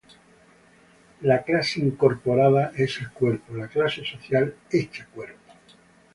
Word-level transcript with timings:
La 1.21 1.43
clase 1.43 1.79
incorporada 1.79 2.71
es 2.75 2.99
el 3.01 3.11
cuerpo, 3.11 3.53
la 3.53 3.67
clase 3.67 4.03
social 4.03 4.55
hecha 4.71 5.05
cuerpo. 5.13 5.43